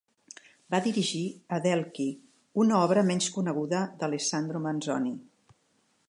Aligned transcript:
Va 0.73 0.77
dirigir 0.85 1.19
"Adelchi", 1.57 2.07
una 2.63 2.79
obra 2.85 3.03
menys 3.09 3.27
coneguda 3.35 3.83
d'Alessandro 3.99 4.63
Manzoni. 4.67 5.13